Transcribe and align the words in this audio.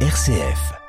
RCF. 0.00 0.85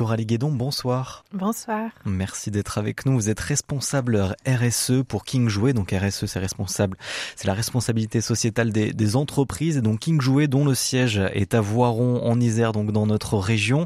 Coralie 0.00 0.24
Guédon, 0.24 0.50
bonsoir. 0.50 1.26
Bonsoir. 1.34 1.90
Merci 2.06 2.50
d'être 2.50 2.78
avec 2.78 3.04
nous. 3.04 3.12
Vous 3.12 3.28
êtes 3.28 3.38
responsable 3.38 4.34
RSE 4.48 5.02
pour 5.06 5.24
King 5.24 5.50
Jouet. 5.50 5.74
Donc 5.74 5.92
RSE, 5.92 6.24
c'est 6.24 6.38
responsable, 6.38 6.96
c'est 7.36 7.46
la 7.46 7.52
responsabilité 7.52 8.22
sociétale 8.22 8.72
des, 8.72 8.94
des, 8.94 9.14
entreprises. 9.14 9.76
Et 9.76 9.82
donc 9.82 9.98
King 9.98 10.18
Jouet, 10.18 10.48
dont 10.48 10.64
le 10.64 10.74
siège 10.74 11.20
est 11.34 11.52
à 11.52 11.60
Voiron 11.60 12.24
en 12.24 12.40
Isère, 12.40 12.72
donc 12.72 12.92
dans 12.92 13.06
notre 13.06 13.36
région, 13.36 13.84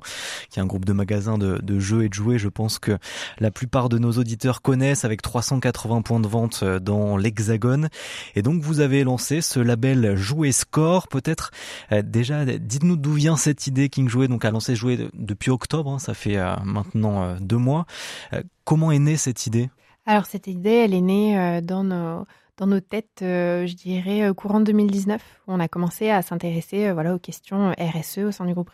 qui 0.50 0.60
est 0.60 0.62
un 0.62 0.66
groupe 0.66 0.84
de 0.84 0.92
magasins 0.92 1.36
de, 1.36 1.58
de 1.60 1.80
jeux 1.80 2.04
et 2.04 2.08
de 2.08 2.14
jouets. 2.14 2.38
Je 2.38 2.48
pense 2.48 2.78
que 2.78 2.96
la 3.40 3.50
plupart 3.50 3.88
de 3.88 3.98
nos 3.98 4.12
auditeurs 4.12 4.62
connaissent 4.62 5.04
avec 5.04 5.20
380 5.20 6.02
points 6.02 6.20
de 6.20 6.28
vente 6.28 6.62
dans 6.62 7.16
l'Hexagone. 7.16 7.88
Et 8.36 8.42
donc 8.42 8.62
vous 8.62 8.78
avez 8.78 9.02
lancé 9.02 9.40
ce 9.40 9.58
label 9.58 10.14
Jouet 10.14 10.52
Score. 10.52 11.08
Peut-être 11.08 11.50
euh, 11.90 12.02
déjà, 12.02 12.44
dites-nous 12.44 12.94
d'où 12.94 13.14
vient 13.14 13.36
cette 13.36 13.66
idée 13.66 13.88
King 13.88 14.08
Jouet, 14.08 14.28
donc 14.28 14.44
a 14.44 14.52
lancé 14.52 14.76
Jouet 14.76 15.08
depuis 15.14 15.50
octobre. 15.50 15.90
Hein, 15.90 15.98
ça 16.04 16.14
fait 16.14 16.36
euh, 16.36 16.54
maintenant 16.64 17.22
euh, 17.22 17.36
deux 17.40 17.56
mois. 17.56 17.86
Euh, 18.32 18.42
comment 18.64 18.92
est 18.92 18.98
née 18.98 19.16
cette 19.16 19.46
idée? 19.46 19.70
Alors 20.06 20.26
cette 20.26 20.46
idée, 20.46 20.82
elle 20.84 20.94
est 20.94 21.00
née 21.00 21.60
dans 21.62 21.82
nos 21.82 22.26
dans 22.56 22.68
nos 22.68 22.78
têtes, 22.78 23.18
je 23.20 23.74
dirais, 23.74 24.32
courant 24.36 24.60
2019, 24.60 25.20
où 25.48 25.52
on 25.52 25.58
a 25.58 25.66
commencé 25.66 26.10
à 26.10 26.22
s'intéresser 26.22 26.92
voilà, 26.92 27.12
aux 27.12 27.18
questions 27.18 27.72
RSE 27.72 28.18
au 28.18 28.30
sein 28.30 28.44
du 28.44 28.54
groupe 28.54 28.70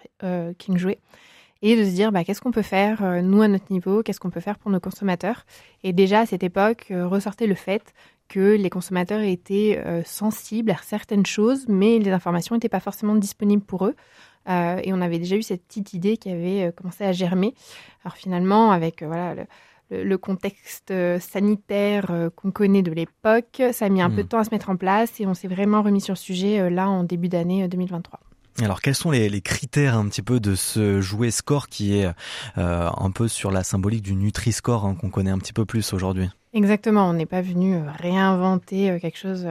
King 0.58 0.76
Jouet 0.76 0.98
et 1.62 1.76
de 1.76 1.84
se 1.84 1.90
dire 1.90 2.12
bah, 2.12 2.22
qu'est-ce 2.24 2.42
qu'on 2.42 2.50
peut 2.50 2.60
faire, 2.60 3.22
nous, 3.22 3.40
à 3.40 3.48
notre 3.48 3.72
niveau, 3.72 4.02
qu'est-ce 4.02 4.20
qu'on 4.20 4.28
peut 4.28 4.40
faire 4.40 4.58
pour 4.58 4.70
nos 4.70 4.80
consommateurs? 4.80 5.46
Et 5.82 5.94
déjà, 5.94 6.20
à 6.20 6.26
cette 6.26 6.42
époque, 6.42 6.88
ressortait 6.90 7.46
le 7.46 7.54
fait 7.54 7.94
que 8.28 8.54
les 8.56 8.68
consommateurs 8.68 9.22
étaient 9.22 9.82
sensibles 10.04 10.72
à 10.72 10.76
certaines 10.82 11.24
choses, 11.24 11.66
mais 11.66 11.98
les 12.00 12.10
informations 12.10 12.56
n'étaient 12.56 12.68
pas 12.68 12.80
forcément 12.80 13.14
disponibles 13.14 13.64
pour 13.64 13.86
eux. 13.86 13.94
Euh, 14.48 14.80
et 14.82 14.92
on 14.92 15.00
avait 15.00 15.18
déjà 15.18 15.36
eu 15.36 15.42
cette 15.42 15.64
petite 15.66 15.92
idée 15.92 16.16
qui 16.16 16.30
avait 16.30 16.64
euh, 16.64 16.72
commencé 16.72 17.04
à 17.04 17.12
germer. 17.12 17.54
Alors 18.04 18.16
finalement, 18.16 18.70
avec 18.70 19.02
euh, 19.02 19.06
voilà, 19.06 19.34
le, 19.90 20.18
contexte 20.18 20.92
sanitaire 21.18 22.30
qu'on 22.36 22.50
connaît 22.50 22.82
de 22.82 22.92
l'époque, 22.92 23.62
ça 23.72 23.86
a 23.86 23.88
mis 23.88 24.00
un 24.00 24.08
peu 24.08 24.18
de 24.18 24.22
hmm. 24.22 24.28
temps 24.28 24.38
à 24.38 24.44
se 24.44 24.50
mettre 24.50 24.70
en 24.70 24.76
place 24.76 25.20
et 25.20 25.26
on 25.26 25.34
s'est 25.34 25.48
vraiment 25.48 25.82
remis 25.82 26.00
sur 26.00 26.12
le 26.12 26.18
sujet 26.18 26.70
là 26.70 26.88
en 26.88 27.02
début 27.02 27.28
d'année 27.28 27.66
2023. 27.66 28.20
Alors 28.62 28.80
quels 28.80 28.94
sont 28.94 29.10
les, 29.10 29.40
critères 29.40 29.96
un 29.96 30.06
petit 30.06 30.22
peu 30.22 30.38
de 30.38 30.54
ce 30.54 31.00
jouet 31.00 31.30
score 31.30 31.68
qui 31.68 31.98
est 31.98 32.08
un 32.56 33.10
peu 33.10 33.26
sur 33.26 33.50
la 33.50 33.64
symbolique 33.64 34.02
du 34.02 34.14
Nutri-Score 34.14 34.86
hein, 34.86 34.94
qu'on 34.94 35.10
connaît 35.10 35.30
un 35.30 35.38
petit 35.38 35.52
peu 35.52 35.64
plus 35.64 35.92
aujourd'hui? 35.92 36.30
Exactement, 36.52 37.08
on 37.08 37.14
n'est 37.14 37.26
pas 37.26 37.42
venu 37.42 37.76
réinventer 37.98 38.96
quelque 39.00 39.18
chose 39.18 39.46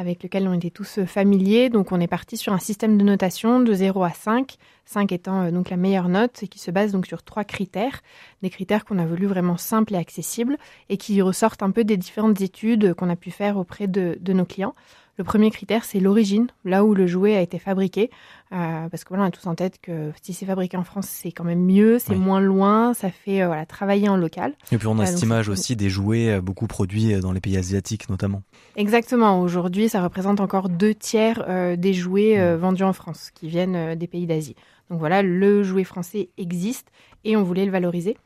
avec 0.00 0.22
lequel 0.22 0.48
on 0.48 0.54
était 0.54 0.70
tous 0.70 0.98
euh, 0.98 1.06
familiers. 1.06 1.68
Donc 1.68 1.92
on 1.92 2.00
est 2.00 2.06
parti 2.06 2.36
sur 2.36 2.52
un 2.52 2.58
système 2.58 2.96
de 2.96 3.04
notation 3.04 3.60
de 3.60 3.72
0 3.72 4.02
à 4.02 4.10
5, 4.10 4.56
5 4.86 5.12
étant 5.12 5.42
euh, 5.42 5.50
donc 5.50 5.68
la 5.68 5.76
meilleure 5.76 6.08
note 6.08 6.42
et 6.42 6.48
qui 6.48 6.58
se 6.58 6.70
base 6.70 6.92
donc 6.92 7.06
sur 7.06 7.22
trois 7.22 7.44
critères, 7.44 8.00
des 8.42 8.50
critères 8.50 8.84
qu'on 8.84 8.98
a 8.98 9.04
voulu 9.04 9.26
vraiment 9.26 9.58
simples 9.58 9.94
et 9.94 9.98
accessibles 9.98 10.56
et 10.88 10.96
qui 10.96 11.20
ressortent 11.20 11.62
un 11.62 11.70
peu 11.70 11.84
des 11.84 11.98
différentes 11.98 12.40
études 12.40 12.94
qu'on 12.94 13.10
a 13.10 13.16
pu 13.16 13.30
faire 13.30 13.58
auprès 13.58 13.86
de 13.86 14.32
nos 14.32 14.46
clients. 14.46 14.74
Le 15.16 15.24
premier 15.24 15.50
critère, 15.50 15.84
c'est 15.84 16.00
l'origine, 16.00 16.46
là 16.64 16.84
où 16.84 16.94
le 16.94 17.06
jouet 17.06 17.36
a 17.36 17.40
été 17.40 17.58
fabriqué. 17.58 18.10
Euh, 18.52 18.88
parce 18.88 19.04
que 19.04 19.10
voilà, 19.10 19.24
on 19.24 19.26
a 19.26 19.30
tous 19.30 19.46
en 19.46 19.54
tête 19.54 19.78
que 19.80 20.12
si 20.22 20.32
c'est 20.32 20.46
fabriqué 20.46 20.76
en 20.76 20.82
France, 20.82 21.06
c'est 21.08 21.30
quand 21.30 21.44
même 21.44 21.64
mieux, 21.64 21.98
c'est 21.98 22.16
moins 22.16 22.40
loin, 22.40 22.94
ça 22.94 23.10
fait 23.10 23.42
euh, 23.42 23.46
voilà, 23.46 23.64
travailler 23.66 24.08
en 24.08 24.16
local. 24.16 24.54
Et 24.72 24.78
puis 24.78 24.86
on 24.86 24.98
a 24.98 25.06
cette 25.06 25.22
image 25.22 25.48
aussi 25.48 25.76
des 25.76 25.88
jouets 25.88 26.30
euh, 26.30 26.40
beaucoup 26.40 26.66
produits 26.66 27.20
dans 27.20 27.32
les 27.32 27.40
pays 27.40 27.56
asiatiques 27.56 28.08
notamment. 28.08 28.42
Exactement. 28.76 29.40
Aujourd'hui, 29.40 29.88
ça 29.88 30.02
représente 30.02 30.40
encore 30.40 30.68
deux 30.68 30.94
tiers 30.94 31.44
des 31.76 31.92
jouets 31.92 32.56
vendus 32.56 32.82
en 32.82 32.92
France 32.92 33.30
qui 33.34 33.48
viennent 33.48 33.94
des 33.94 34.06
pays 34.06 34.26
d'Asie. 34.26 34.56
Donc 34.90 34.98
voilà, 34.98 35.22
le 35.22 35.62
jouet 35.62 35.84
français 35.84 36.30
existe 36.38 36.88
et 37.24 37.36
on 37.36 37.42
voulait 37.42 37.64
le 37.64 37.72
valoriser. 37.72 38.16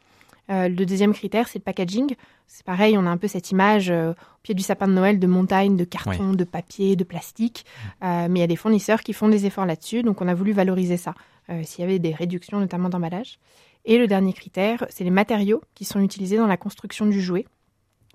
Euh, 0.50 0.68
le 0.68 0.86
deuxième 0.86 1.14
critère, 1.14 1.48
c'est 1.48 1.58
le 1.58 1.64
packaging. 1.64 2.14
C'est 2.46 2.64
pareil, 2.64 2.98
on 2.98 3.06
a 3.06 3.10
un 3.10 3.16
peu 3.16 3.28
cette 3.28 3.50
image 3.50 3.90
euh, 3.90 4.10
au 4.12 4.42
pied 4.42 4.54
du 4.54 4.62
sapin 4.62 4.86
de 4.86 4.92
Noël 4.92 5.18
de 5.18 5.26
montagne, 5.26 5.76
de 5.76 5.84
carton, 5.84 6.34
de 6.34 6.44
papier, 6.44 6.96
de 6.96 7.04
plastique. 7.04 7.64
Euh, 8.02 8.26
mais 8.28 8.40
il 8.40 8.42
y 8.42 8.44
a 8.44 8.48
des 8.48 8.56
fournisseurs 8.56 9.00
qui 9.00 9.12
font 9.12 9.28
des 9.28 9.46
efforts 9.46 9.66
là-dessus, 9.66 10.02
donc 10.02 10.20
on 10.20 10.28
a 10.28 10.34
voulu 10.34 10.52
valoriser 10.52 10.96
ça. 10.96 11.14
S'il 11.62 11.82
y 11.82 11.84
avait 11.84 11.98
des 11.98 12.14
réductions, 12.14 12.58
notamment 12.58 12.88
d'emballage. 12.88 13.38
Et 13.84 13.98
le 13.98 14.06
dernier 14.06 14.32
critère, 14.32 14.86
c'est 14.88 15.04
les 15.04 15.10
matériaux 15.10 15.60
qui 15.74 15.84
sont 15.84 16.00
utilisés 16.00 16.38
dans 16.38 16.46
la 16.46 16.56
construction 16.56 17.04
du 17.04 17.20
jouet. 17.20 17.44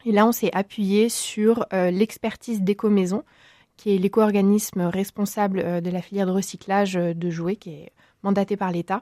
Et 0.03 0.11
là, 0.11 0.25
on 0.25 0.31
s'est 0.31 0.49
appuyé 0.51 1.09
sur 1.09 1.67
l'expertise 1.71 2.63
d'Eco-Maison, 2.63 3.23
qui 3.77 3.93
est 3.93 3.99
l'éco-organisme 3.99 4.81
responsable 4.81 5.83
de 5.83 5.89
la 5.91 6.01
filière 6.01 6.25
de 6.25 6.31
recyclage 6.31 6.93
de 6.93 7.29
jouets, 7.29 7.55
qui 7.55 7.69
est 7.69 7.91
mandaté 8.23 8.57
par 8.57 8.71
l'État. 8.71 9.01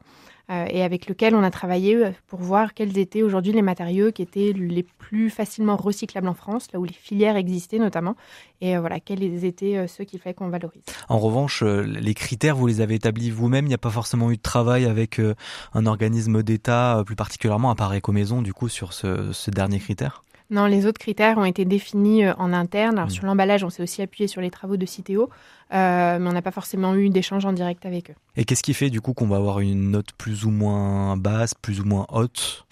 Euh, 0.49 0.65
et 0.69 0.81
avec 0.81 1.09
lequel 1.09 1.35
on 1.35 1.43
a 1.43 1.51
travaillé 1.51 1.95
euh, 1.95 2.11
pour 2.27 2.39
voir 2.39 2.73
quels 2.73 2.97
étaient 2.97 3.21
aujourd'hui 3.21 3.51
les 3.51 3.61
matériaux 3.61 4.13
qui 4.13 4.21
étaient 4.21 4.53
les 4.55 4.83
plus 4.83 5.29
facilement 5.29 5.75
recyclables 5.75 6.29
en 6.29 6.33
France, 6.33 6.67
là 6.71 6.79
où 6.79 6.85
les 6.85 6.93
filières 6.93 7.35
existaient 7.35 7.79
notamment, 7.79 8.15
et 8.61 8.77
euh, 8.77 8.79
voilà, 8.79 9.01
quels 9.01 9.43
étaient 9.43 9.85
ceux 9.87 10.05
qu'il 10.05 10.19
fallait 10.19 10.33
qu'on 10.33 10.47
valorise. 10.47 10.83
En 11.09 11.19
revanche, 11.19 11.63
les 11.63 12.13
critères, 12.13 12.55
vous 12.55 12.65
les 12.65 12.79
avez 12.79 12.95
établis 12.95 13.29
vous-même, 13.29 13.65
il 13.65 13.69
n'y 13.69 13.73
a 13.73 13.79
pas 13.79 13.89
forcément 13.89 14.31
eu 14.31 14.37
de 14.37 14.41
travail 14.41 14.85
avec 14.85 15.19
un 15.73 15.85
organisme 15.85 16.41
d'État, 16.43 17.03
plus 17.05 17.17
particulièrement 17.17 17.69
à 17.69 17.75
part 17.75 17.93
Ecomaison, 17.93 18.41
du 18.41 18.53
coup, 18.53 18.69
sur 18.69 18.93
ce 18.93 19.51
dernier 19.51 19.79
critère? 19.79 20.23
Non, 20.49 20.65
les 20.65 20.85
autres 20.85 20.99
critères 20.99 21.37
ont 21.37 21.45
été 21.45 21.65
définis 21.65 22.25
euh, 22.25 22.33
en 22.37 22.53
interne. 22.53 22.97
Alors, 22.97 23.09
mm. 23.09 23.11
sur 23.11 23.25
l'emballage, 23.25 23.63
on 23.63 23.69
s'est 23.69 23.83
aussi 23.83 24.01
appuyé 24.01 24.27
sur 24.27 24.41
les 24.41 24.49
travaux 24.49 24.77
de 24.77 24.85
Citeo, 24.85 25.29
euh, 25.73 26.19
mais 26.19 26.29
on 26.29 26.33
n'a 26.33 26.41
pas 26.41 26.51
forcément 26.51 26.95
eu 26.95 27.09
d'échange 27.09 27.45
en 27.45 27.53
direct 27.53 27.85
avec 27.85 28.11
eux. 28.11 28.15
Et 28.37 28.45
qu'est-ce 28.45 28.63
qui 28.63 28.73
fait 28.73 28.89
du 28.89 29.01
coup 29.01 29.13
qu'on 29.13 29.27
va 29.27 29.37
avoir 29.37 29.59
une 29.59 29.91
note 29.91 30.13
plus 30.17 30.45
ou 30.45 30.49
moins 30.49 31.17
basse, 31.17 31.53
plus 31.53 31.81
ou 31.81 31.85
moins 31.85 32.05
haute? 32.09 32.65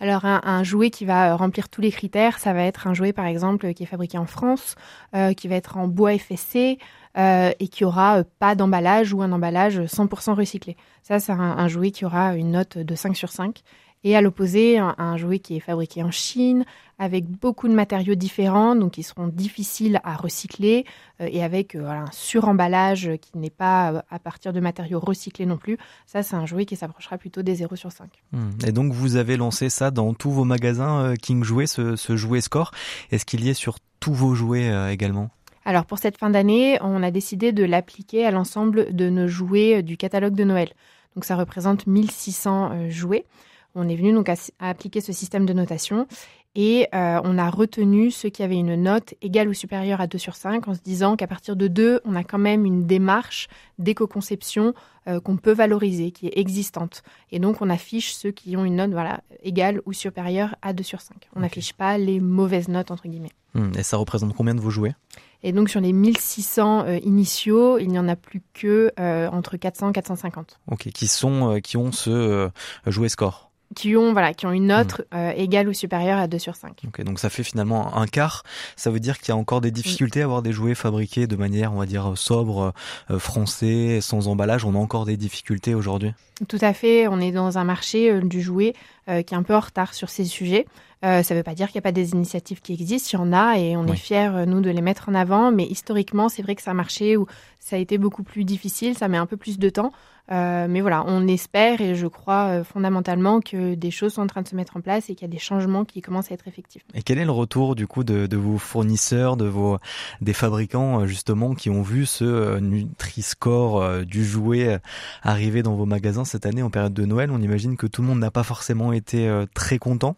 Alors 0.00 0.24
un, 0.24 0.62
jouet 0.62 0.90
qui 0.90 1.04
va 1.04 1.34
remplir 1.34 1.68
tous 1.68 1.80
les 1.80 1.90
critères, 1.90 2.38
ça 2.38 2.52
va 2.52 2.62
être 2.62 2.86
un 2.86 2.94
jouet 2.94 3.12
par 3.12 3.26
exemple 3.26 3.74
qui 3.74 3.82
est 3.82 3.86
fabriqué 3.86 4.16
en 4.16 4.26
France, 4.26 4.76
euh, 5.16 5.32
qui 5.32 5.48
va 5.48 5.56
être 5.56 5.76
en 5.76 5.88
bois 5.88 6.16
FSC 6.16 6.78
et 7.16 7.68
qui 7.68 7.84
aura 7.84 8.22
pas 8.38 8.54
d'emballage 8.54 9.12
ou 9.12 9.22
un 9.22 9.32
emballage 9.32 9.80
100% 9.80 10.34
recyclé. 10.34 10.76
Ça 11.02 11.18
c'est 11.18 11.32
un, 11.32 11.40
un, 11.40 11.66
jouet 11.66 11.90
qui 11.90 12.04
aura 12.04 12.36
une 12.36 12.52
note 12.52 12.78
de 12.78 12.94
5 12.94 13.16
sur 13.16 13.30
5 13.30 13.64
et 14.04 14.16
à 14.16 14.20
l'opposé, 14.20 14.78
un, 14.78 15.16
jouet 15.16 15.38
qui 15.40 15.56
est 15.56 15.60
fabriqué 15.60 16.02
en 16.02 16.10
Chine, 16.10 16.64
avec 16.98 17.26
beaucoup 17.26 17.68
de 17.68 17.74
matériaux 17.74 18.14
différents, 18.14 18.74
donc 18.74 18.92
qui 18.92 19.02
seront 19.02 19.28
difficiles 19.28 20.00
à 20.04 20.16
recycler, 20.16 20.84
euh, 21.20 21.28
et 21.30 21.42
avec 21.42 21.74
euh, 21.74 21.88
un 21.88 22.10
suremballage 22.12 23.10
qui 23.20 23.38
n'est 23.38 23.50
pas 23.50 23.92
euh, 23.92 24.02
à 24.10 24.18
partir 24.18 24.52
de 24.52 24.60
matériaux 24.60 25.00
recyclés 25.00 25.46
non 25.46 25.56
plus. 25.56 25.78
Ça, 26.06 26.22
c'est 26.22 26.36
un 26.36 26.46
jouet 26.46 26.64
qui 26.64 26.76
s'approchera 26.76 27.18
plutôt 27.18 27.42
des 27.42 27.56
0 27.56 27.76
sur 27.76 27.92
5. 27.92 28.08
Hmm. 28.32 28.50
Et 28.66 28.72
donc, 28.72 28.92
vous 28.92 29.16
avez 29.16 29.36
lancé 29.36 29.68
ça 29.68 29.90
dans 29.90 30.14
tous 30.14 30.30
vos 30.30 30.44
magasins 30.44 31.14
King 31.20 31.44
Jouet, 31.44 31.66
ce, 31.66 31.96
ce 31.96 32.16
jouet 32.16 32.40
score. 32.40 32.72
Est-ce 33.10 33.24
qu'il 33.24 33.44
y 33.44 33.48
est 33.48 33.54
sur 33.54 33.78
tous 34.00 34.14
vos 34.14 34.34
jouets 34.34 34.92
également? 34.92 35.30
Alors 35.64 35.84
pour 35.84 35.98
cette 35.98 36.16
fin 36.16 36.30
d'année, 36.30 36.78
on 36.80 37.02
a 37.02 37.10
décidé 37.10 37.52
de 37.52 37.64
l'appliquer 37.64 38.24
à 38.24 38.30
l'ensemble 38.30 38.94
de 38.94 39.10
nos 39.10 39.28
jouets 39.28 39.82
du 39.82 39.96
catalogue 39.98 40.34
de 40.34 40.44
Noël. 40.44 40.70
Donc 41.14 41.24
ça 41.24 41.36
représente 41.36 41.86
1600 41.86 42.88
jouets. 42.88 43.26
On 43.74 43.88
est 43.88 43.96
venu 43.96 44.12
donc 44.12 44.28
à, 44.28 44.34
appliquer 44.58 45.00
ce 45.00 45.12
système 45.12 45.46
de 45.46 45.52
notation 45.52 46.06
et 46.54 46.88
euh, 46.94 47.20
on 47.22 47.38
a 47.38 47.50
retenu 47.50 48.10
ceux 48.10 48.30
qui 48.30 48.42
avaient 48.42 48.56
une 48.56 48.74
note 48.74 49.14
égale 49.22 49.48
ou 49.48 49.54
supérieure 49.54 50.00
à 50.00 50.06
2 50.06 50.18
sur 50.18 50.34
5 50.34 50.66
en 50.66 50.74
se 50.74 50.80
disant 50.80 51.14
qu'à 51.14 51.26
partir 51.26 51.54
de 51.54 51.68
2, 51.68 52.00
on 52.04 52.16
a 52.16 52.24
quand 52.24 52.38
même 52.38 52.64
une 52.64 52.86
démarche 52.86 53.48
d'éco-conception 53.78 54.74
euh, 55.06 55.20
qu'on 55.20 55.36
peut 55.36 55.52
valoriser, 55.52 56.10
qui 56.10 56.26
est 56.26 56.36
existante. 56.36 57.02
Et 57.30 57.38
donc 57.38 57.60
on 57.60 57.70
affiche 57.70 58.12
ceux 58.12 58.30
qui 58.30 58.56
ont 58.56 58.64
une 58.64 58.76
note 58.76 58.90
voilà, 58.90 59.20
égale 59.42 59.80
ou 59.86 59.92
supérieure 59.92 60.56
à 60.62 60.72
2 60.72 60.82
sur 60.82 61.00
5. 61.00 61.28
On 61.36 61.40
n'affiche 61.40 61.74
pas 61.74 61.96
les 61.96 62.18
mauvaises 62.18 62.68
notes, 62.68 62.90
entre 62.90 63.06
guillemets. 63.06 63.30
Hmm. 63.54 63.70
et 63.78 63.82
ça 63.82 63.96
représente 63.96 64.34
combien 64.34 64.54
de 64.54 64.60
vos 64.60 64.70
jouets? 64.70 64.94
Et 65.42 65.52
donc 65.52 65.70
sur 65.70 65.80
les 65.80 65.92
1600 65.92 66.80
euh, 66.80 66.98
initiaux, 67.04 67.78
il 67.78 67.88
n'y 67.88 67.98
en 67.98 68.08
a 68.08 68.16
plus 68.16 68.42
que 68.52 68.92
entre 69.30 69.56
400 69.56 69.90
et 69.90 69.92
450. 69.92 70.58
Ok, 70.70 70.88
qui 70.90 71.06
sont 71.06 71.60
qui 71.62 71.76
ont 71.76 71.92
ce 71.92 72.50
jouet 72.86 73.08
score 73.08 73.47
qui 73.74 73.96
ont 73.96 74.12
voilà 74.12 74.34
qui 74.34 74.46
ont 74.46 74.52
une 74.52 74.68
note 74.68 75.00
hmm. 75.00 75.16
euh, 75.16 75.32
égale 75.36 75.68
ou 75.68 75.72
supérieure 75.72 76.18
à 76.18 76.26
2 76.26 76.38
sur 76.38 76.56
5. 76.56 76.82
Ok, 76.86 77.02
donc 77.02 77.18
ça 77.18 77.30
fait 77.30 77.42
finalement 77.42 77.96
un 77.96 78.06
quart. 78.06 78.42
Ça 78.76 78.90
veut 78.90 79.00
dire 79.00 79.18
qu'il 79.18 79.28
y 79.28 79.32
a 79.32 79.36
encore 79.36 79.60
des 79.60 79.70
difficultés 79.70 80.22
à 80.22 80.24
avoir 80.24 80.42
des 80.42 80.52
jouets 80.52 80.74
fabriqués 80.74 81.26
de 81.26 81.36
manière, 81.36 81.72
on 81.72 81.78
va 81.78 81.86
dire, 81.86 82.12
sobre, 82.16 82.72
euh, 83.10 83.18
français, 83.18 84.00
sans 84.00 84.28
emballage. 84.28 84.64
On 84.64 84.74
a 84.74 84.78
encore 84.78 85.04
des 85.04 85.16
difficultés 85.16 85.74
aujourd'hui. 85.74 86.12
Tout 86.48 86.58
à 86.60 86.72
fait. 86.72 87.08
On 87.08 87.20
est 87.20 87.32
dans 87.32 87.58
un 87.58 87.64
marché 87.64 88.10
euh, 88.10 88.20
du 88.20 88.40
jouet 88.40 88.74
qui 89.08 89.32
est 89.32 89.38
un 89.38 89.42
peu 89.42 89.54
en 89.54 89.60
retard 89.60 89.94
sur 89.94 90.10
ces 90.10 90.26
sujets. 90.26 90.66
ça 91.02 91.22
ne 91.22 91.34
veut 91.34 91.42
pas 91.42 91.54
dire 91.54 91.68
qu'il 91.68 91.76
n'y 91.76 91.80
a 91.80 91.88
pas 91.88 91.92
des 91.92 92.10
initiatives 92.10 92.60
qui 92.60 92.74
existent. 92.74 93.08
Il 93.14 93.16
y 93.16 93.18
en 93.18 93.32
a 93.32 93.58
et 93.58 93.74
on 93.74 93.86
est 93.86 93.96
fiers, 93.96 94.44
nous, 94.46 94.60
de 94.60 94.68
les 94.68 94.82
mettre 94.82 95.08
en 95.08 95.14
avant. 95.14 95.50
Mais 95.50 95.64
historiquement, 95.64 96.28
c'est 96.28 96.42
vrai 96.42 96.54
que 96.54 96.60
c'est 96.60 96.68
un 96.68 96.74
marché 96.74 97.16
où 97.16 97.26
ça 97.58 97.76
a 97.76 97.78
été 97.78 97.96
beaucoup 97.96 98.22
plus 98.22 98.44
difficile. 98.44 98.98
Ça 98.98 99.08
met 99.08 99.16
un 99.16 99.24
peu 99.24 99.38
plus 99.38 99.58
de 99.58 99.70
temps. 99.70 99.92
Mais 100.30 100.80
voilà, 100.80 101.04
on 101.06 101.26
espère 101.26 101.80
et 101.80 101.94
je 101.94 102.06
crois 102.06 102.62
fondamentalement 102.64 103.40
que 103.40 103.74
des 103.74 103.90
choses 103.90 104.14
sont 104.14 104.22
en 104.22 104.26
train 104.26 104.42
de 104.42 104.48
se 104.48 104.56
mettre 104.56 104.76
en 104.76 104.80
place 104.80 105.08
et 105.10 105.14
qu'il 105.14 105.26
y 105.26 105.30
a 105.30 105.32
des 105.32 105.38
changements 105.38 105.84
qui 105.84 106.02
commencent 106.02 106.30
à 106.30 106.34
être 106.34 106.48
effectifs. 106.48 106.82
Et 106.94 107.02
quel 107.02 107.18
est 107.18 107.24
le 107.24 107.32
retour 107.32 107.74
du 107.74 107.86
coup 107.86 108.04
de, 108.04 108.26
de 108.26 108.36
vos 108.36 108.58
fournisseurs, 108.58 109.36
de 109.36 109.46
vos 109.46 109.78
des 110.20 110.32
fabricants 110.32 111.06
justement 111.06 111.54
qui 111.54 111.70
ont 111.70 111.82
vu 111.82 112.06
ce 112.06 112.58
Nutri-Score 112.58 114.04
du 114.04 114.24
jouet 114.24 114.78
arriver 115.22 115.62
dans 115.62 115.74
vos 115.74 115.86
magasins 115.86 116.24
cette 116.24 116.46
année 116.46 116.62
en 116.62 116.70
période 116.70 116.94
de 116.94 117.04
Noël? 117.04 117.30
On 117.30 117.40
imagine 117.40 117.76
que 117.76 117.86
tout 117.86 118.02
le 118.02 118.08
monde 118.08 118.18
n'a 118.18 118.30
pas 118.30 118.42
forcément 118.42 118.92
été 118.92 119.44
très 119.54 119.78
content. 119.78 120.16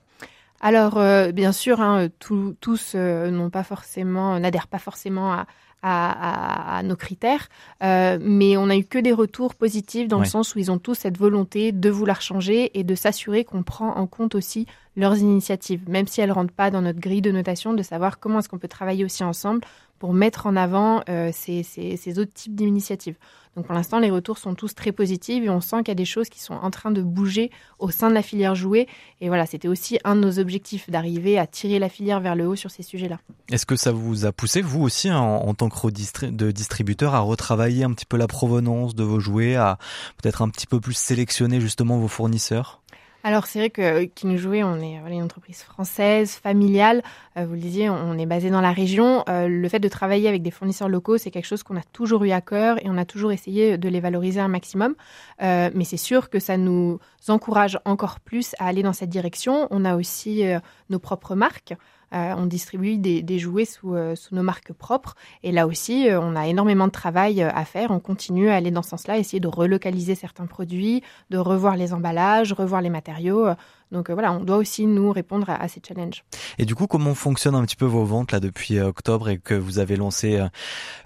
Alors, 0.61 1.01
bien 1.33 1.53
sûr, 1.53 1.81
hein, 1.81 2.09
tous 2.19 2.95
n'ont 2.95 3.51
pas 3.51 3.63
forcément, 3.63 4.39
n'adhèrent 4.39 4.69
pas 4.69 4.79
forcément 4.79 5.33
à, 5.33 5.47
à, 5.83 6.83
nos 6.85 6.97
critères, 6.97 7.49
euh, 7.83 8.19
mais 8.21 8.57
on 8.57 8.67
n'a 8.67 8.77
eu 8.77 8.85
que 8.85 8.99
des 8.99 9.13
retours 9.13 9.55
positifs 9.55 10.09
dans 10.09 10.19
le 10.19 10.25
sens 10.25 10.55
où 10.55 10.59
ils 10.59 10.71
ont 10.71 10.79
tous 10.79 10.95
cette 10.95 11.19
volonté 11.19 11.73
de 11.73 11.91
vouloir 11.91 12.21
changer 12.21 12.79
et 12.79 12.85
de 12.85 12.95
s'assurer 12.95 13.45
qu'on 13.45 13.63
prend 13.63 13.97
en 13.97 14.07
compte 14.07 14.35
aussi 14.35 14.67
leurs 14.97 15.19
initiatives, 15.19 15.89
même 15.89 16.07
si 16.07 16.21
elles 16.21 16.33
rentrent 16.33 16.53
pas 16.53 16.71
dans 16.71 16.83
notre 16.83 17.01
grille 17.01 17.23
de 17.23 17.31
notation, 17.31 17.73
de 17.73 17.83
savoir 17.83 18.19
comment 18.19 18.41
est-ce 18.41 18.49
qu'on 18.49 18.59
peut 18.59 18.69
travailler 18.69 19.05
aussi 19.05 19.25
ensemble 19.25 19.63
pour 20.01 20.15
mettre 20.15 20.47
en 20.47 20.57
avant 20.57 21.03
euh, 21.11 21.31
ces, 21.33 21.63
ces, 21.63 22.19
autres 22.19 22.33
types 22.33 22.55
d'initiatives. 22.55 23.17
Donc 23.55 23.67
pour 23.67 23.75
l'instant, 23.75 23.99
les 23.99 24.11
retours 24.11 24.39
sont 24.39 24.55
tous 24.55 24.75
très 24.75 24.93
positifs 24.93 25.45
et 25.45 25.51
on 25.51 25.61
sent 25.61 25.79
qu'il 25.79 25.89
y 25.89 25.91
a 25.91 25.95
des 25.95 26.07
choses 26.07 26.31
qui 26.31 26.41
sont 26.41 26.55
en 26.55 26.71
train 26.71 26.91
de 26.91 27.03
bouger 27.03 27.51
au 27.79 27.91
sein 27.91 28.09
de 28.09 28.15
la 28.15 28.23
filière 28.23 28.55
jouée. 28.55 28.89
Et 29.21 29.29
voilà, 29.29 29.45
c'était 29.45 29.69
aussi 29.69 29.99
un 30.05 30.17
de 30.17 30.21
nos 30.21 30.39
objectifs 30.39 30.89
d'arriver 30.89 31.39
à 31.39 31.47
tirer 31.47 31.79
la 31.79 31.91
filière 31.91 32.21
vers 32.21 32.35
le 32.35 32.47
haut 32.47 32.57
sur 32.57 32.71
ces 32.71 32.83
sujets-là. 32.83 33.19
Est-ce 33.51 33.67
que 33.67 33.77
ça 33.77 33.93
vous 33.93 34.25
a 34.25 34.33
poussé, 34.33 34.63
vous 34.63 34.81
aussi, 34.81 35.11
en, 35.11 35.53
tant 35.53 35.69
que 35.69 36.31
de 36.31 36.51
distributeur, 36.51 37.15
à 37.15 37.21
retravailler 37.21 37.85
un 37.85 37.93
petit 37.93 38.07
peu 38.07 38.17
la 38.17 38.27
provenance 38.27 38.95
de 38.95 39.05
vos 39.05 39.21
jouets, 39.21 39.57
à 39.57 39.77
peut-être 40.23 40.41
un 40.41 40.49
petit 40.49 40.67
peu 40.67 40.81
plus 40.81 40.97
sélectionner 40.97 41.61
justement 41.61 41.99
vos 41.99 42.09
fournisseurs? 42.09 42.80
Alors 43.23 43.47
c'est 43.47 43.59
vrai 43.59 43.71
que 43.71 44.05
King 44.05 44.37
Jouet, 44.37 44.63
on 44.63 44.81
est 44.81 44.95
une 44.95 45.23
entreprise 45.23 45.63
française, 45.63 46.33
familiale. 46.33 47.03
Euh, 47.37 47.45
vous 47.45 47.53
le 47.53 47.61
disiez, 47.61 47.91
on 47.91 48.17
est 48.17 48.25
basé 48.27 48.49
dans 48.49 48.63
la 48.63 48.73
région. 48.73 49.25
Euh, 49.29 49.47
le 49.47 49.69
fait 49.69 49.79
de 49.79 49.89
travailler 49.89 50.29
avec 50.29 50.43
des 50.43 50.51
fournisseurs 50.51 50.89
locaux, 50.89 51.19
c'est 51.19 51.31
quelque 51.31 51.47
chose 51.47 51.63
qu'on 51.63 51.77
a 51.77 51.83
toujours 51.93 52.25
eu 52.25 52.31
à 52.31 52.41
cœur 52.41 52.79
et 52.85 52.89
on 52.89 52.97
a 52.97 53.05
toujours 53.05 53.31
essayé 53.31 53.77
de 53.77 53.89
les 53.91 54.01
valoriser 54.01 54.41
un 54.41 54.49
maximum. 54.49 54.95
Euh, 55.43 55.71
mais 55.75 55.85
c'est 55.85 55.99
sûr 55.99 56.31
que 56.31 56.39
ça 56.39 56.57
nous 56.57 56.99
encourage 57.29 57.79
encore 57.85 58.21
plus 58.21 58.55
à 58.59 58.67
aller 58.67 58.83
dans 58.83 58.95
cette 58.95 59.11
direction. 59.11 59.69
On 59.71 59.85
a 59.85 59.97
aussi 59.97 60.43
nos 60.89 60.99
propres 60.99 61.35
marques. 61.35 61.75
Euh, 62.13 62.35
on 62.37 62.47
distribue 62.47 62.97
des, 62.97 63.39
jouets 63.39 63.69
euh, 63.85 64.17
sous, 64.17 64.35
nos 64.35 64.43
marques 64.43 64.73
propres. 64.73 65.15
Et 65.45 65.53
là 65.53 65.67
aussi, 65.67 66.09
euh, 66.09 66.21
on 66.21 66.35
a 66.35 66.49
énormément 66.49 66.87
de 66.87 66.93
travail 66.93 67.41
à 67.43 67.65
faire. 67.65 67.93
On 67.93 68.01
continue 68.01 68.49
à 68.49 68.57
aller 68.57 68.73
dans 68.73 68.83
ce 68.83 68.91
sens-là, 68.91 69.19
essayer 69.19 69.39
de 69.41 69.49
relocaliser 69.49 70.17
certains 70.17 70.47
produits, 70.47 71.03
de 71.31 71.39
revoir 71.39 71.77
les 71.77 71.93
emballages, 71.93 72.53
revoir 72.53 72.83
les 72.83 72.91
matériaux. 72.91 73.47
Donc 73.93 74.11
voilà, 74.11 74.33
on 74.33 74.45
doit 74.45 74.57
aussi 74.57 74.87
nous 74.87 75.11
répondre 75.11 75.51
à, 75.51 75.67
ces 75.67 75.81
challenges. 75.87 76.25
Et 76.59 76.65
du 76.65 76.75
coup, 76.75 76.87
comment 76.87 77.15
fonctionnent 77.15 77.57
un 77.57 77.65
petit 77.65 77.77
peu 77.77 77.87
vos 77.87 78.05
ventes 78.05 78.31
là 78.33 78.39
depuis 78.39 78.79
octobre 78.81 79.29
et 79.29 79.39
que 79.39 79.55
vous 79.55 79.79
avez 79.81 79.97
lancé 79.97 80.41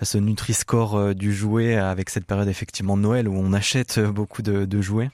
ce 0.02 0.18
Nutri-Score 0.18 1.14
du 1.14 1.32
jouet 1.32 1.76
avec 1.76 2.10
cette 2.10 2.26
période 2.26 2.48
effectivement 2.48 2.98
de 2.98 3.02
Noël 3.02 3.26
où 3.26 3.34
on 3.36 3.54
achète 3.54 4.00
beaucoup 4.00 4.42
de 4.42 4.80
jouets? 4.82 5.10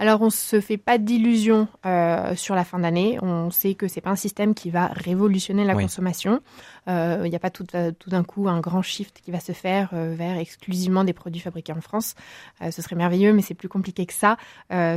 Alors, 0.00 0.22
on 0.22 0.30
se 0.30 0.62
fait 0.62 0.78
pas 0.78 0.96
d'illusions 0.96 1.68
euh, 1.84 2.34
sur 2.34 2.54
la 2.54 2.64
fin 2.64 2.78
d'année. 2.78 3.18
On 3.20 3.50
sait 3.50 3.74
que 3.74 3.86
c'est 3.86 4.00
pas 4.00 4.08
un 4.08 4.16
système 4.16 4.54
qui 4.54 4.70
va 4.70 4.86
révolutionner 4.86 5.62
la 5.62 5.74
consommation. 5.74 6.40
Euh, 6.88 7.20
il 7.26 7.28
n'y 7.28 7.36
a 7.36 7.38
pas 7.38 7.50
tout, 7.50 7.66
tout 7.98 8.08
d'un 8.08 8.24
coup 8.24 8.48
un 8.48 8.60
grand 8.60 8.80
shift 8.80 9.20
qui 9.22 9.30
va 9.30 9.40
se 9.40 9.52
faire 9.52 9.90
euh, 9.92 10.14
vers 10.16 10.38
exclusivement 10.38 11.04
des 11.04 11.12
produits 11.12 11.42
fabriqués 11.42 11.74
en 11.74 11.82
France. 11.82 12.14
ce 12.62 12.80
serait 12.80 12.96
merveilleux, 12.96 13.34
mais 13.34 13.42
c'est 13.42 13.52
plus 13.52 13.68
compliqué 13.68 14.06
que 14.06 14.14
ça. 14.14 14.38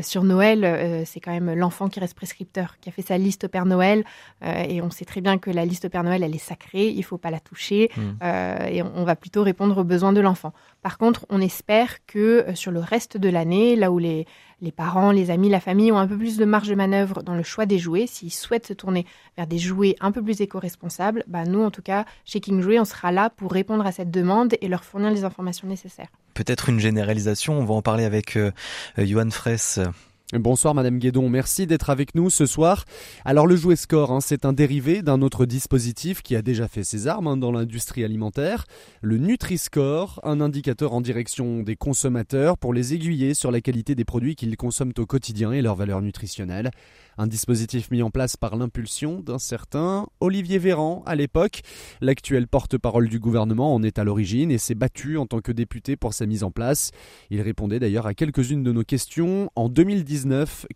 sur 0.03 0.23
Noël, 0.23 1.03
c'est 1.05 1.19
quand 1.19 1.31
même 1.31 1.53
l'enfant 1.53 1.89
qui 1.89 1.99
reste 1.99 2.15
prescripteur, 2.15 2.77
qui 2.79 2.87
a 2.87 2.93
fait 2.93 3.01
sa 3.01 3.17
liste 3.17 3.43
au 3.43 3.47
Père 3.49 3.65
Noël. 3.65 4.05
et 4.41 4.81
on 4.81 4.89
sait 4.89 5.05
très 5.05 5.19
bien 5.19 5.37
que 5.37 5.51
la 5.51 5.65
liste 5.65 5.83
au 5.83 5.89
Père 5.89 6.05
Noël, 6.05 6.23
elle 6.23 6.33
est 6.33 6.37
sacrée. 6.37 6.87
Il 6.87 7.03
faut 7.03 7.17
pas 7.17 7.29
la 7.29 7.41
toucher. 7.41 7.91
Mmh. 7.97 8.25
et 8.69 8.81
on 8.81 9.03
va 9.03 9.17
plutôt 9.17 9.43
répondre 9.43 9.77
aux 9.77 9.83
besoins 9.83 10.13
de 10.13 10.21
l'enfant. 10.21 10.53
Par 10.81 10.97
contre, 10.97 11.25
on 11.29 11.41
espère 11.41 12.05
que 12.05 12.45
sur 12.53 12.71
le 12.71 12.79
reste 12.79 13.17
de 13.17 13.27
l'année, 13.27 13.75
là 13.75 13.91
où 13.91 13.99
les 13.99 14.25
les 14.63 14.71
parents, 14.71 15.11
les 15.11 15.29
amis, 15.29 15.49
la 15.49 15.59
famille 15.59 15.91
ont 15.91 15.97
un 15.97 16.07
peu 16.07 16.17
plus 16.17 16.37
de 16.37 16.45
marge 16.45 16.69
de 16.69 16.75
manœuvre 16.75 17.21
dans 17.21 17.35
le 17.35 17.43
choix 17.43 17.65
des 17.65 17.77
jouets. 17.77 18.07
S'ils 18.07 18.31
souhaitent 18.31 18.65
se 18.65 18.73
tourner 18.73 19.05
vers 19.35 19.45
des 19.45 19.59
jouets 19.59 19.97
un 19.99 20.13
peu 20.13 20.23
plus 20.23 20.39
éco-responsables, 20.39 21.25
bah 21.27 21.43
nous, 21.43 21.61
en 21.61 21.69
tout 21.69 21.81
cas, 21.81 22.05
chez 22.23 22.39
King 22.39 22.61
Jouet, 22.61 22.79
on 22.79 22.85
sera 22.85 23.11
là 23.11 23.29
pour 23.29 23.51
répondre 23.51 23.85
à 23.85 23.91
cette 23.91 24.09
demande 24.09 24.55
et 24.61 24.69
leur 24.69 24.85
fournir 24.85 25.11
les 25.11 25.25
informations 25.25 25.67
nécessaires. 25.67 26.07
Peut-être 26.33 26.69
une 26.69 26.79
généralisation, 26.79 27.59
on 27.59 27.65
va 27.65 27.73
en 27.73 27.81
parler 27.81 28.05
avec 28.05 28.37
euh, 28.37 28.51
euh, 28.97 29.05
Johan 29.05 29.29
Fraisse. 29.29 29.81
Bonsoir 30.39 30.73
Madame 30.73 30.97
Guédon, 30.97 31.29
merci 31.29 31.67
d'être 31.67 31.91
avec 31.91 32.15
nous 32.15 32.31
ce 32.31 32.47
soir. 32.47 32.85
Alors 33.23 33.45
le 33.45 33.55
jouet 33.55 33.75
score, 33.75 34.11
hein, 34.11 34.19
c'est 34.19 34.45
un 34.45 34.53
dérivé 34.53 35.03
d'un 35.03 35.21
autre 35.21 35.45
dispositif 35.45 36.23
qui 36.23 36.35
a 36.35 36.41
déjà 36.41 36.67
fait 36.67 36.83
ses 36.83 37.05
armes 37.07 37.27
hein, 37.27 37.37
dans 37.37 37.51
l'industrie 37.51 38.03
alimentaire, 38.03 38.65
le 39.03 39.17
Nutri-Score, 39.19 40.21
un 40.23 40.41
indicateur 40.41 40.93
en 40.93 41.01
direction 41.01 41.61
des 41.61 41.75
consommateurs 41.75 42.57
pour 42.57 42.73
les 42.73 42.95
aiguiller 42.95 43.35
sur 43.35 43.51
la 43.51 43.61
qualité 43.61 43.93
des 43.93 44.05
produits 44.05 44.35
qu'ils 44.35 44.57
consomment 44.57 44.93
au 44.97 45.05
quotidien 45.05 45.51
et 45.51 45.61
leur 45.61 45.75
valeur 45.75 46.01
nutritionnelle. 46.01 46.71
Un 47.19 47.27
dispositif 47.27 47.91
mis 47.91 48.01
en 48.01 48.09
place 48.09 48.37
par 48.37 48.55
l'impulsion 48.55 49.19
d'un 49.19 49.37
certain 49.37 50.07
Olivier 50.19 50.57
Véran 50.57 51.03
à 51.05 51.13
l'époque. 51.13 51.61
L'actuel 52.01 52.47
porte-parole 52.47 53.07
du 53.07 53.19
gouvernement 53.19 53.75
en 53.75 53.83
est 53.83 53.99
à 53.99 54.03
l'origine 54.03 54.49
et 54.49 54.57
s'est 54.57 54.73
battu 54.73 55.19
en 55.19 55.27
tant 55.27 55.41
que 55.41 55.51
député 55.51 55.95
pour 55.95 56.15
sa 56.15 56.25
mise 56.25 56.43
en 56.43 56.49
place. 56.49 56.89
Il 57.29 57.39
répondait 57.41 57.79
d'ailleurs 57.79 58.07
à 58.07 58.15
quelques-unes 58.15 58.63
de 58.63 58.71
nos 58.71 58.83
questions 58.83 59.51
en 59.55 59.69
2019, 59.69 60.22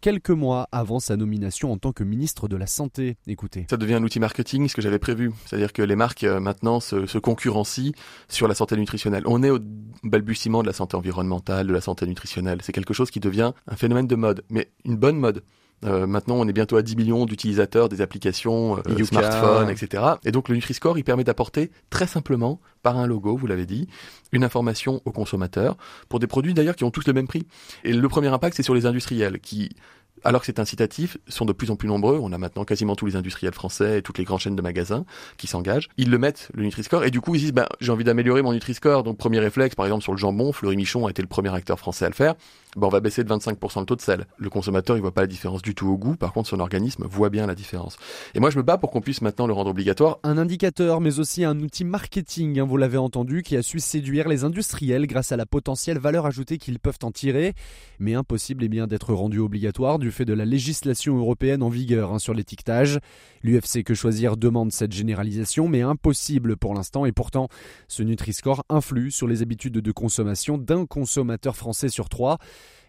quelques 0.02 0.30
mois 0.30 0.68
avant 0.72 1.00
sa 1.00 1.16
nomination 1.18 1.72
en 1.72 1.78
tant 1.78 1.92
que 1.92 2.04
ministre 2.04 2.48
de 2.48 2.56
la 2.56 2.68
Santé. 2.68 3.18
Écoutez. 3.28 3.66
Ça 3.70 3.78
devient 3.78 3.96
un 3.96 4.04
outil 4.04 4.20
marketing, 4.20 4.68
ce 4.68 4.76
que 4.76 4.82
j'avais 4.82 5.00
prévu. 5.00 5.32
C'est-à-dire 5.46 5.74
que 5.74 5.82
les 5.82 5.96
marques 5.96 6.24
euh, 6.24 6.40
maintenant 6.40 6.80
se, 6.80 7.06
se 7.06 7.18
concurrencient 7.18 7.92
sur 8.28 8.48
la 8.48 8.56
santé 8.56 8.78
nutritionnelle. 8.78 9.24
On 9.26 9.44
est 9.44 9.50
au 9.50 9.60
balbutiement 10.04 10.62
de 10.62 10.68
la 10.68 10.74
santé 10.74 10.96
environnementale, 10.96 11.68
de 11.68 11.74
la 11.74 11.82
santé 11.82 12.06
nutritionnelle. 12.06 12.60
C'est 12.62 12.74
quelque 12.74 12.94
chose 12.94 13.12
qui 13.12 13.20
devient 13.20 13.54
un 13.68 13.76
phénomène 13.76 14.08
de 14.08 14.16
mode, 14.16 14.44
mais 14.50 14.72
une 14.86 14.96
bonne 14.96 15.18
mode. 15.18 15.44
Euh, 15.86 16.08
maintenant, 16.08 16.36
on 16.36 16.48
est 16.48 16.54
bientôt 16.54 16.78
à 16.78 16.82
10 16.82 16.96
millions 16.96 17.26
d'utilisateurs 17.26 17.88
des 17.88 18.02
applications 18.02 18.78
euh, 18.78 19.04
smartphones, 19.04 19.70
etc. 19.70 20.04
Et 20.26 20.32
donc, 20.32 20.50
le 20.50 20.56
Nutri-Score, 20.56 20.98
il 20.98 21.04
permet 21.04 21.24
d'apporter 21.24 21.72
très 21.90 22.08
simplement, 22.08 22.60
par 22.82 22.98
un 22.98 23.06
logo, 23.06 23.38
vous 23.38 23.48
l'avez 23.48 23.66
dit, 23.66 23.88
une 24.32 24.44
information 24.44 25.02
aux 25.06 25.12
consommateurs 25.12 25.78
pour 26.10 26.20
des 26.20 26.28
produits 26.28 26.54
d'ailleurs 26.54 26.76
qui 26.76 26.84
ont 26.84 26.92
tous 26.92 27.06
le 27.06 27.14
même 27.14 27.28
prix. 27.28 27.46
Et 27.84 27.94
le 27.94 28.10
premier 28.10 28.28
impact, 28.28 28.56
c'est 28.56 28.64
sur 28.64 28.74
les 28.74 28.86
industriels 28.86 29.40
qui 29.40 29.76
alors 30.24 30.42
que 30.42 30.46
c'est 30.48 30.60
incitatif, 30.60 31.18
sont 31.28 31.46
de 31.46 31.54
plus 31.54 31.72
en 31.72 31.76
plus 31.76 31.88
nombreux. 31.88 32.20
On 32.22 32.32
a 32.32 32.38
maintenant 32.38 32.66
quasiment 32.66 32.96
tous 32.96 33.06
les 33.06 33.16
industriels 33.16 33.54
français 33.54 34.00
et 34.00 34.02
toutes 34.02 34.18
les 34.18 34.24
grandes 34.24 34.40
chaînes 34.40 34.56
de 34.56 34.62
magasins 34.62 35.06
qui 35.38 35.48
s'engagent. 35.48 35.90
Ils 35.98 36.10
le 36.10 36.18
mettent, 36.18 36.50
le 36.54 36.64
Nutri-Score, 36.64 37.04
et 37.04 37.12
du 37.12 37.22
coup, 37.22 37.36
ils 37.36 37.42
disent, 37.42 37.54
ben, 37.54 37.68
j'ai 37.80 37.92
envie 37.92 38.04
d'améliorer 38.04 38.42
mon 38.42 38.54
Nutri-Score. 38.54 39.04
Donc, 39.04 39.18
premier 39.18 39.40
réflexe, 39.40 39.76
par 39.76 39.86
exemple, 39.86 40.04
sur 40.04 40.14
le 40.14 40.18
jambon, 40.18 40.52
Fleury 40.52 40.76
Michon 40.76 41.06
a 41.06 41.10
été 41.10 41.22
le 41.22 41.28
premier 41.28 41.54
acteur 41.54 41.80
français 41.80 42.06
à 42.06 42.10
le 42.10 42.16
faire. 42.16 42.36
Ben, 42.76 42.86
on 42.88 42.90
va 42.90 43.00
baisser 43.00 43.24
de 43.24 43.34
25% 43.34 43.80
le 43.80 43.86
taux 43.86 43.96
de 43.96 44.02
sel. 44.02 44.28
Le 44.38 44.50
consommateur, 44.50 44.98
il 44.98 45.02
voit 45.02 45.14
pas 45.14 45.22
la 45.22 45.28
différence 45.28 45.62
du 45.62 45.74
tout 45.74 45.88
au 45.88 45.98
goût. 45.98 46.16
Par 46.16 46.34
contre, 46.34 46.50
son 46.50 46.60
organisme 46.60 47.06
voit 47.10 47.30
bien 47.30 47.48
la 47.48 47.56
différence. 47.56 47.98
Et 48.36 48.40
moi, 48.40 48.50
je 48.50 48.58
me 48.58 48.64
bats 48.64 48.78
pour 48.78 48.92
qu'on 48.92 49.02
puisse 49.02 49.22
maintenant 49.22 49.48
le 49.48 49.54
rendre 49.54 49.72
obligatoire. 49.72 50.20
Un 50.24 50.38
indicateur, 50.38 51.00
mais 51.00 51.20
aussi 51.20 51.44
un 51.44 51.60
outil 51.60 51.86
marketing, 51.86 52.60
hein, 52.60 52.66
vous 52.66 52.78
l'avez 52.78 52.98
entendu, 52.98 53.42
qui 53.42 53.56
a 53.56 53.64
su 53.64 53.80
séduire 53.80 54.28
les 54.28 54.44
industriels 54.44 55.08
grâce 55.08 55.32
à 55.32 55.38
la 55.38 55.46
potentielle 55.46 55.98
valeur 55.98 56.26
ajoutée 56.26 56.58
qu'ils 56.58 56.80
peuvent 56.80 57.00
en 57.04 57.12
tirer. 57.12 57.54
Mais 58.00 58.16
impossible, 58.16 58.66
eh 58.66 58.70
bien, 58.70 58.86
d'être 58.86 59.14
rendu 59.14 59.40
obligatoire 59.40 59.98
du 59.98 60.12
fait 60.12 60.26
de 60.26 60.34
la 60.34 60.46
législation 60.46 61.18
européenne 61.18 61.64
en 61.64 61.70
vigueur 61.70 62.14
hein, 62.14 62.20
sur 62.20 62.34
l'étiquetage. 62.34 63.00
L'UFC 63.44 63.84
Que 63.84 63.94
Choisir 63.94 64.38
demande 64.38 64.72
cette 64.72 64.92
généralisation, 64.92 65.68
mais 65.68 65.82
impossible 65.82 66.58
pour 66.58 66.74
l'instant. 66.74 67.06
Et 67.06 67.12
pourtant, 67.12 67.48
ce 67.88 68.04
Nutri-Score 68.04 68.66
influe 68.70 69.10
sur 69.10 69.28
les 69.28 69.42
habitudes 69.42 69.74
de 69.74 69.92
consommation 69.92 70.58
d'un 70.58 70.86
consommateur 70.86 71.56
français 71.56 71.90
sur 71.90 72.10
trois. 72.10 72.38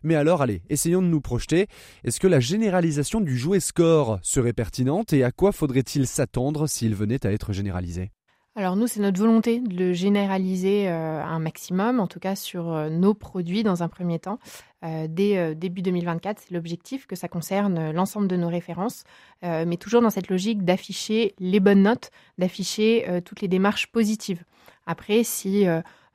Mais 0.02 0.14
alors, 0.14 0.42
allez, 0.42 0.62
essayons 0.68 1.02
de 1.02 1.08
nous 1.08 1.20
projeter. 1.20 1.66
Est-ce 2.04 2.20
que 2.20 2.26
la 2.26 2.40
généralisation 2.40 3.20
du 3.20 3.36
jouet 3.36 3.60
score 3.60 4.18
serait 4.22 4.52
pertinente 4.52 5.12
et 5.12 5.24
à 5.24 5.32
quoi 5.32 5.52
faudrait-il 5.52 6.06
s'attendre 6.06 6.66
s'il 6.66 6.94
venait 6.94 7.26
à 7.26 7.32
être 7.32 7.52
généralisé? 7.52 8.10
Alors 8.58 8.74
nous, 8.74 8.88
c'est 8.88 8.98
notre 8.98 9.20
volonté 9.20 9.60
de 9.60 9.72
le 9.76 9.92
généraliser 9.92 10.88
euh, 10.88 11.22
un 11.22 11.38
maximum, 11.38 12.00
en 12.00 12.08
tout 12.08 12.18
cas 12.18 12.34
sur 12.34 12.72
euh, 12.72 12.88
nos 12.90 13.14
produits 13.14 13.62
dans 13.62 13.84
un 13.84 13.88
premier 13.88 14.18
temps. 14.18 14.40
Euh, 14.84 15.06
dès 15.08 15.54
début 15.54 15.80
2024, 15.80 16.40
c'est 16.40 16.54
l'objectif 16.54 17.06
que 17.06 17.14
ça 17.14 17.28
concerne 17.28 17.92
l'ensemble 17.92 18.26
de 18.26 18.34
nos 18.34 18.48
références, 18.48 19.04
mais 19.42 19.76
toujours 19.76 20.02
dans 20.02 20.10
cette 20.10 20.28
logique 20.28 20.64
d'afficher 20.64 21.34
les 21.38 21.60
bonnes 21.60 21.82
notes, 21.82 22.10
d'afficher 22.38 23.20
toutes 23.24 23.40
les 23.40 23.48
démarches 23.48 23.86
positives. 23.88 24.42
Après, 24.86 25.22
si 25.22 25.66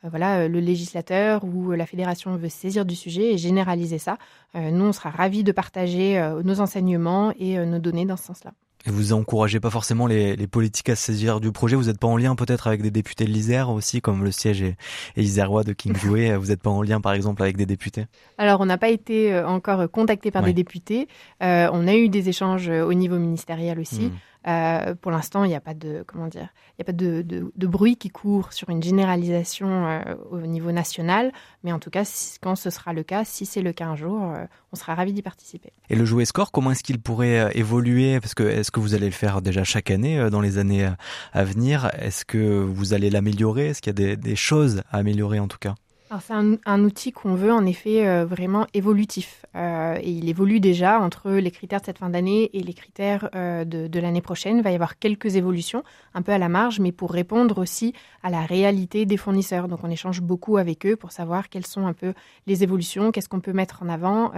voilà, 0.10 0.48
le 0.48 0.60
législateur 0.60 1.43
ou 1.43 1.72
la 1.72 1.86
fédération 1.86 2.36
veut 2.36 2.50
saisir 2.50 2.86
du 2.86 2.95
sujet 2.95 3.33
et 3.33 3.38
généraliser 3.38 3.98
ça, 3.98 4.17
nous, 4.55 4.86
on 4.86 4.93
sera 4.93 5.10
ravis 5.10 5.43
de 5.43 5.51
partager 5.51 6.22
nos 6.43 6.60
enseignements 6.60 7.33
et 7.39 7.57
nos 7.65 7.79
données 7.79 8.05
dans 8.05 8.17
ce 8.17 8.25
sens-là. 8.25 8.53
Et 8.86 8.91
vous 8.91 9.13
encouragez 9.13 9.62
pas 9.62 9.69
forcément 9.69 10.07
les, 10.07 10.36
les 10.36 10.48
politiques 10.48 10.89
à 10.89 10.95
saisir 10.95 11.39
du 11.39 11.53
projet? 11.53 11.77
Vous 11.77 11.86
n'êtes 11.86 12.00
pas 12.00 12.07
en 12.07 12.17
lien 12.17 12.36
peut-être 12.36 12.67
avec 12.67 12.81
des 12.81 12.91
députés 12.91 13.24
de 13.24 13.29
l'Isère 13.29 13.69
aussi, 13.69 14.01
comme 14.01 14.25
le 14.25 14.31
siège 14.31 14.62
est, 14.62 14.75
est 15.15 15.24
isérois 15.24 15.63
de 15.63 15.72
King 15.72 15.95
Jouet. 15.95 16.36
vous 16.38 16.48
n'êtes 16.48 16.62
pas 16.62 16.69
en 16.69 16.81
lien 16.81 17.00
par 17.00 17.13
exemple 17.13 17.41
avec 17.41 17.55
des 17.55 17.65
députés? 17.65 18.07
Alors 18.38 18.60
on 18.60 18.65
n'a 18.65 18.77
pas 18.77 18.89
été 18.89 19.39
encore 19.39 19.89
contacté 19.89 20.31
par 20.31 20.43
des 20.43 20.51
députés. 20.51 21.07
Euh, 21.41 21.69
on 21.72 21.88
a 21.88 21.95
eu 21.95 22.10
des 22.10 22.27
échanges 22.27 22.67
au 22.67 22.93
niveau 22.93 23.17
ministériel 23.17 23.79
aussi. 23.79 24.07
Hmm. 24.07 24.17
Euh, 24.47 24.95
pour 24.95 25.12
l'instant, 25.12 25.43
il 25.43 25.50
n'y 25.50 25.55
a 25.55 25.62
pas 25.62 25.73
de 25.73 26.03
comment 26.05 26.27
dire, 26.27 26.50
il 26.73 26.79
y 26.79 26.81
a 26.81 26.85
pas 26.85 26.91
de, 26.91 27.67
bruit 27.67 27.95
qui 27.95 28.09
court 28.09 28.53
sur 28.53 28.69
une 28.69 28.83
généralisation 28.83 29.88
euh, 29.88 30.15
au 30.31 30.39
niveau 30.41 30.71
national, 30.71 31.31
mais 31.63 31.71
en 31.71 31.79
tout 31.79 31.89
cas, 31.89 32.03
quand 32.41 32.55
ce 32.55 32.69
sera 32.69 32.93
le 32.93 33.03
cas, 33.03 33.23
si 33.25 33.45
c'est 33.45 33.62
le 33.62 33.73
cas 33.73 33.88
un 33.88 33.95
jour, 33.95 34.21
euh, 34.21 34.45
on 34.71 34.75
sera 34.75 34.95
ravi 34.95 35.13
d'y 35.13 35.21
participer. 35.21 35.71
Et 35.89 35.95
le 35.95 36.05
jouet 36.05 36.25
score, 36.25 36.51
comment 36.51 36.71
est-ce 36.71 36.83
qu'il 36.83 37.00
pourrait 37.00 37.51
évoluer? 37.55 38.19
Parce 38.19 38.33
que 38.33 38.43
est-ce 38.43 38.71
que 38.71 38.79
vous 38.79 38.93
allez 38.93 39.05
le 39.05 39.12
faire 39.12 39.41
déjà 39.41 39.63
chaque 39.63 39.91
année 39.91 40.29
dans 40.29 40.41
les 40.41 40.57
années 40.57 40.89
à 41.31 41.43
venir? 41.43 41.89
Est-ce 42.00 42.25
que 42.25 42.62
vous 42.62 42.93
allez 42.93 43.09
l'améliorer? 43.09 43.67
Est-ce 43.67 43.81
qu'il 43.81 43.97
y 44.00 44.12
a 44.12 44.15
des 44.15 44.35
choses 44.35 44.83
à 44.91 44.97
améliorer 44.97 45.39
en 45.39 45.47
tout 45.47 45.59
cas? 45.59 45.75
C'est 46.22 46.34
un, 46.34 46.84
outil 46.84 47.12
qu'on 47.12 47.36
veut 47.36 47.51
en 47.51 47.65
effet 47.65 48.08
euh, 48.08 48.25
vraiment 48.25 48.67
évolutif. 48.74 49.46
Euh, 49.55 49.98
et 50.01 50.10
il 50.10 50.29
évolue 50.29 50.60
déjà 50.60 51.00
entre 51.00 51.32
les 51.32 51.51
critères 51.51 51.79
de 51.79 51.86
cette 51.86 52.00
fin 52.00 52.10
d'année 52.10 52.50
et 52.53 52.62
les 52.62 52.74
critères 52.74 53.29
euh, 53.36 53.63
de, 53.65 54.00
l'année 54.00 54.22
prochaine. 54.22 54.58
Il 54.58 54.63
va 54.63 54.72
y 54.72 54.75
avoir 54.75 55.00
quelques 55.00 55.36
évolutions, 55.36 55.84
un 56.13 56.22
peu 56.22 56.32
à 56.32 56.38
la 56.38 56.50
marge, 56.50 56.79
mais 56.79 56.91
pour 56.91 57.12
répondre 57.12 57.58
aussi 57.60 57.93
à 58.22 58.29
la 58.29 58.41
réalité 58.41 59.05
des 59.05 59.17
fournisseurs. 59.17 59.67
Donc 59.67 59.79
on 59.84 59.89
échange 59.89 60.22
beaucoup 60.22 60.58
avec 60.58 60.86
eux 60.86 60.96
pour 60.96 61.12
savoir 61.12 61.50
quelles 61.50 61.65
sont 61.65 61.88
un 61.88 61.93
peu 61.93 62.13
les 62.48 62.63
évolutions, 62.63 63.12
qu'est-ce 63.12 63.29
qu'on 63.29 63.41
peut 63.41 63.53
mettre 63.53 63.84
en 63.84 63.89
avant, 63.89 64.32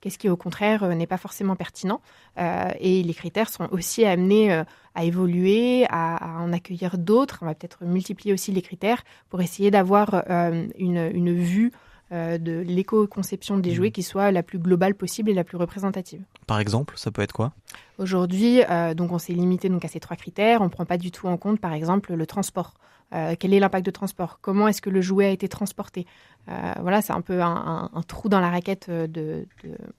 qu'est-ce 0.00 0.18
qui 0.18 0.28
au 0.28 0.36
contraire 0.36 0.86
n'est 0.94 1.06
pas 1.06 1.16
forcément 1.16 1.56
pertinent. 1.56 2.00
et 2.36 3.02
les 3.02 3.14
critères 3.14 3.48
sont 3.48 3.68
aussi 3.70 4.04
amenés 4.04 4.62
à 4.94 5.04
évoluer, 5.04 5.86
à, 5.88 6.40
en 6.40 6.52
accueillir 6.52 6.98
d'autres. 6.98 7.38
On 7.42 7.46
va 7.46 7.54
peut-être 7.54 7.84
multiplier 7.84 8.32
aussi 8.32 8.52
les 8.52 8.62
critères 8.62 9.02
pour 9.30 9.40
essayer 9.40 9.70
d'avoir 9.70 10.24
euh, 10.28 10.66
une, 10.78 11.10
une, 11.14 11.32
vue 11.32 11.72
euh, 12.12 12.38
de 12.38 12.60
l'éco-conception 12.60 13.58
des 13.58 13.72
jouets 13.72 13.88
mmh. 13.88 13.92
qui 13.92 14.02
soit 14.02 14.30
la 14.32 14.42
plus 14.42 14.58
globale 14.58 14.94
possible 14.94 15.30
et 15.30 15.34
la 15.34 15.44
plus 15.44 15.56
représentative. 15.56 16.22
Par 16.46 16.60
exemple, 16.60 16.94
ça 16.98 17.10
peut 17.10 17.22
être 17.22 17.32
quoi? 17.32 17.52
Aujourd'hui, 17.98 18.62
euh, 18.68 18.94
donc 18.94 19.12
on 19.12 19.18
s'est 19.18 19.32
limité 19.32 19.68
donc 19.68 19.84
à 19.84 19.88
ces 19.88 20.00
trois 20.00 20.16
critères. 20.16 20.60
On 20.60 20.64
ne 20.64 20.70
prend 20.70 20.84
pas 20.84 20.98
du 20.98 21.10
tout 21.10 21.26
en 21.26 21.36
compte, 21.36 21.60
par 21.60 21.72
exemple, 21.72 22.12
le 22.14 22.26
transport. 22.26 22.74
Euh, 23.14 23.34
quel 23.38 23.52
est 23.54 23.60
l'impact 23.60 23.84
de 23.84 23.90
transport? 23.90 24.38
Comment 24.40 24.68
est-ce 24.68 24.82
que 24.82 24.90
le 24.90 25.00
jouet 25.00 25.26
a 25.26 25.30
été 25.30 25.48
transporté? 25.48 26.06
Euh, 26.48 26.72
Voilà, 26.80 27.02
c'est 27.02 27.12
un 27.12 27.20
peu 27.20 27.42
un, 27.42 27.90
trou 28.08 28.28
dans 28.28 28.40
la 28.40 28.50
raquette 28.50 28.90
de, 28.90 29.46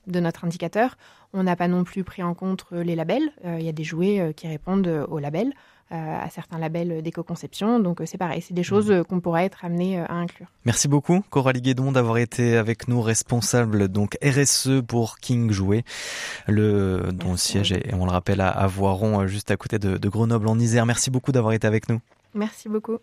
notre 0.07 0.45
indicateur. 0.45 0.97
On 1.33 1.43
n'a 1.43 1.55
pas 1.55 1.67
non 1.67 1.83
plus 1.83 2.03
pris 2.03 2.23
en 2.23 2.33
compte 2.33 2.65
les 2.71 2.95
labels. 2.95 3.31
Il 3.43 3.63
y 3.63 3.69
a 3.69 3.73
des 3.73 3.83
jouets 3.83 4.33
qui 4.35 4.47
répondent 4.47 5.05
aux 5.09 5.19
labels. 5.19 5.53
à 5.89 6.27
certains 6.31 6.57
labels 6.57 7.03
d'éco-conception. 7.03 7.79
Donc 7.79 8.01
c'est 8.05 8.17
pareil, 8.17 8.41
c'est 8.41 8.53
des 8.53 8.63
choses 8.63 8.89
mmh. 8.89 9.03
qu'on 9.03 9.19
pourrait 9.19 9.45
être 9.45 9.63
amené 9.63 9.99
à 9.99 10.13
inclure. 10.13 10.47
Merci 10.65 10.87
beaucoup 10.87 11.23
Coralie 11.29 11.61
Guédon 11.61 11.91
d'avoir 11.91 12.17
été 12.17 12.57
avec 12.57 12.87
nous 12.87 13.01
responsable 13.01 13.89
donc 13.89 14.17
RSE 14.23 14.81
pour 14.87 15.19
King 15.19 15.51
Jouet, 15.51 15.83
le 16.47 17.11
dont 17.13 17.31
le 17.31 17.37
siège 17.37 17.73
est, 17.73 17.93
on 17.93 18.05
le 18.05 18.11
rappelle 18.11 18.41
à, 18.41 18.65
Voiron 18.65 19.27
juste 19.27 19.51
à 19.51 19.57
côté 19.57 19.77
de, 19.77 19.97
de 19.97 20.09
Grenoble 20.09 20.47
en 20.47 20.57
Isère. 20.57 20.87
Merci 20.87 21.11
beaucoup 21.11 21.31
d'avoir 21.31 21.53
été 21.53 21.67
avec 21.67 21.89
nous. 21.89 21.99
Merci 22.33 22.69
beaucoup. 22.69 22.99